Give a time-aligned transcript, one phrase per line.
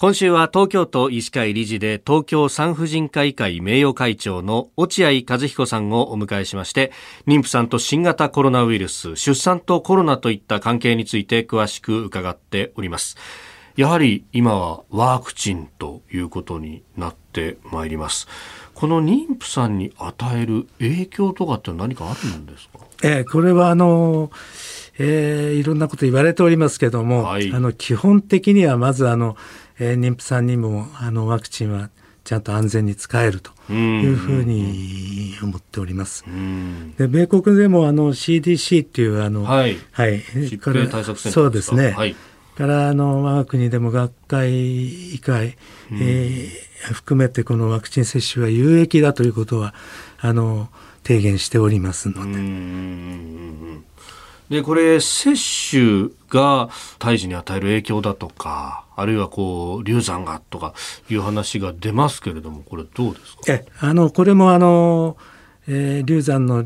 [0.00, 6.92] 今週は東京都医師会理事で東京産婦人科医会名誉会長の落合和彦さんをお迎えしまして
[7.26, 13.16] 妊婦さんと新型コロナウイルス出産とコロナといった関係について詳しく伺っております。
[13.74, 18.28] やはり今はワクチンということになってまいります。
[18.74, 22.78] この妊婦さんに与える影響とかって何かあるんですか？
[23.02, 24.30] えー、これはあの
[25.00, 29.36] えー、いろんなこと言われておりますけども、はい、あの基本的にはまずあの
[29.78, 31.90] えー、妊婦さんにもあのワクチンは
[32.24, 36.24] ちゃんと安全に使えるというふうに思っております。
[36.98, 41.92] で米国でもあの CDC っていうあの、はい、はい、疾病対策センそうですね。
[41.92, 42.14] はい、
[42.54, 45.56] からあの我が国でも学会医会、
[45.92, 49.74] えー、含めてこのワクチン接種は有益だということは
[50.20, 50.68] あの
[51.04, 53.57] 提言しておりますので。
[54.50, 55.34] でこれ接
[55.70, 60.74] 種が胎児に与える影響だとかあるいはこう流産がとか
[61.10, 63.52] いう話が出ますけれどもこれどうですか？
[63.52, 65.16] えあのこれもあの、
[65.68, 66.64] えー、流産の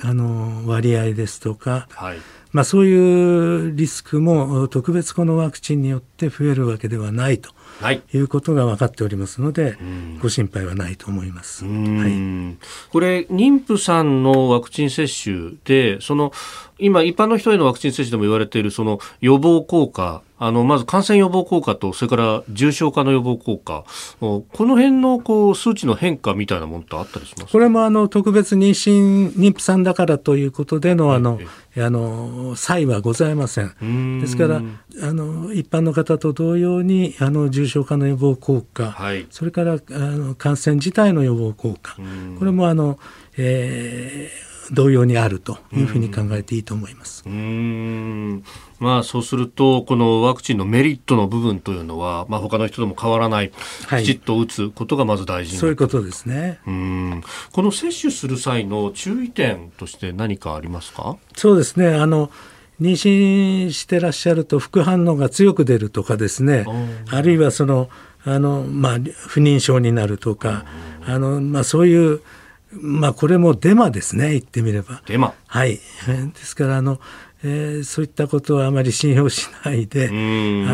[0.00, 2.18] あの割合ですとか、はい
[2.52, 9.76] まあ、そういうリスクも特別このワクチンによって増えるわけではないとはい、いうことが分かっておりますので、
[10.20, 11.64] ご心配はないと思います。
[11.64, 11.70] は
[12.08, 12.58] い、
[12.90, 16.32] これ妊婦さんのワクチン接種でその
[16.80, 23.84] 今一般の人へのワクチン接種でも言われているその予防効果あの、まず感染予防効果と、それから重症化の予防効果、
[24.20, 27.52] この辺のこう数値の変化みたいなものってあったりします？
[27.52, 31.40] これもあの特別妊娠、妊婦さんだからということでのあの、
[31.76, 34.20] あの差異はございません。
[34.20, 41.96] ですからあの、一般の方と同様にあの重症化の予防効果、はい、それからあの感染自体の予防効果、
[42.38, 42.98] これもあの、
[43.36, 47.22] えー同様にあるというふうに考えていいと思います。
[47.26, 48.44] うん。
[48.78, 53.52] まあ、そうすると、このワクチンのメリットの部分というのは、まあ、他の人とも変わらない、
[53.86, 56.60] はい、きちっと打つことがまず大事そういうことですね。
[56.66, 57.22] うん。
[57.52, 61.16] この接種する際の注意点として何かありますか？
[61.34, 61.94] そうですね。
[61.94, 62.30] あの
[62.80, 66.64] 妊娠してらっしゃると副反応が強く出るとかですね。
[67.10, 67.90] あるいはその
[68.24, 70.64] あの、まあ、不妊症になるとか
[71.04, 72.20] あの、まあ、そういう
[72.72, 75.02] まあこれもデマですね言ってみれば。
[75.06, 75.34] デマ。
[75.46, 75.80] はい。
[76.06, 77.00] ですからあの、
[77.42, 80.12] えー、そういったことはあまり信用しないであ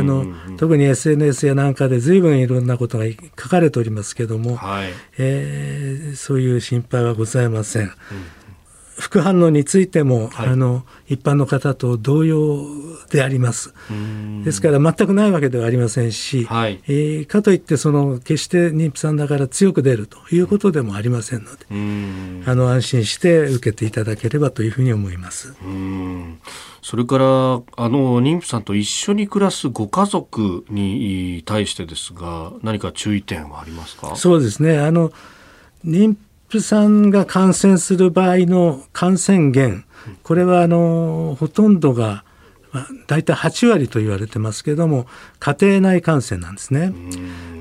[0.03, 3.05] の特に SNS やなんかで随分いろんなことが
[3.39, 4.89] 書かれておりますけども、はい、
[5.19, 7.83] えー、そういう心配はございません。
[7.83, 7.91] うん
[9.05, 12.65] 副反応についても、はい、あの一般の方と同様
[13.11, 13.75] であります。
[14.45, 21.67] ですから全くないわけではありませんし、はい、えー、かといってその決して妊婦さんだから強く出るということでもありませんので、
[22.51, 25.55] あの安心して受けていただければというふうに思います。
[26.81, 34.17] それからあの妊婦さんと一緒に暮らすご家族に対してですが何か注意点はありますか？
[34.17, 34.79] そうですね。
[34.79, 35.13] あの
[35.85, 36.17] 妊
[36.59, 39.85] 婦さんが感染する場合の感染源、
[40.23, 42.25] これはあのほとんどが、
[42.71, 45.07] まあ、大体8割と言われてますけども、
[45.41, 46.93] 家庭内感染なんですね。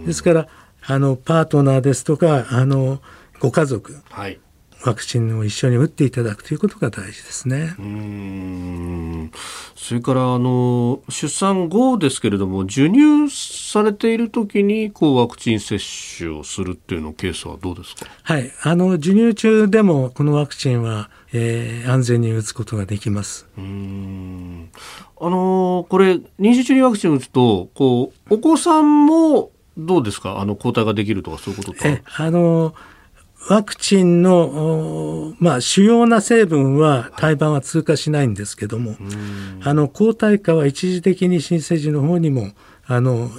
[0.05, 0.47] ですから、
[0.85, 3.01] あのパートナーですとか、あの
[3.39, 4.39] ご家族、はい、
[4.85, 7.75] ワクチンを一緒に打っていただくということが大事ですね。
[7.79, 9.31] うん
[9.75, 15.79] それからあの出産後ですけれども授乳されている時にこうワクチン接
[16.17, 18.05] 種をするっていうのケースはどうですか？
[18.23, 23.47] はい、あの授乳中でもこのワクチンは、えー、安全に打つことができます。
[23.57, 24.69] うん
[25.19, 30.39] あのこれ妊娠中にワクチンを打つとこうお子さんもどうですか？
[30.39, 32.75] あの抗体ができるとかそういうことえあの
[33.49, 38.99] ワクチンの、まあ、主要な成分は胎盤は通過しないんですけども、はい、
[39.63, 42.51] あの抗体価は一時的に新生児の方にも
[42.85, 43.29] あの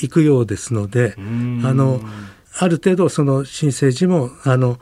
[0.00, 2.00] 行くようですのであの
[2.58, 4.78] ある程度その新生児もあの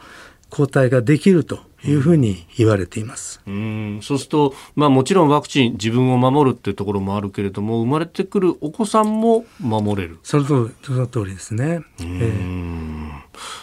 [0.50, 3.40] 抗体ができるというふうに言われています。
[3.46, 10.18] うん、そうすると、まあ、もちろんワクチン自分を守るっていうところもあるけれども生まれてくるお子さんも守れる。
[10.22, 11.80] その通りその通りですね。
[12.00, 13.09] えー、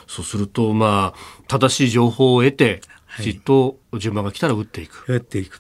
[0.08, 2.82] そうすると、まあ、正しい情報を得て、
[3.18, 5.04] きちっと順番が来たら打っていく。
[5.08, 5.60] 打っていく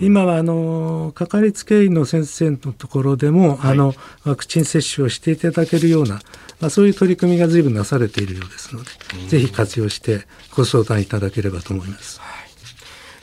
[0.00, 3.94] 今はあのかかりつけ医の先生のところでも、はい、あの
[4.24, 6.20] ワクチン接種をしていただけるような、
[6.60, 8.90] まあ、そういう取り組みが随分なされているようですので、
[9.28, 12.20] ぜひ活用してご相談いただければと思います。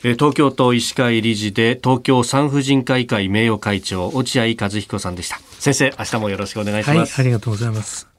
[0.02, 5.40] 東京都医師会理事で東京産婦人科医会名誉会長落合和彦さんでした。
[5.58, 8.13] 先生明日もよろしくお願いします、はい、ありがとうございます